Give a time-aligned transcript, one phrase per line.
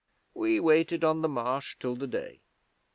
[0.33, 2.41] 'We waited on the Marsh till the day.